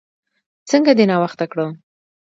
[0.69, 1.65] څنګه دې ناوخته کړه؟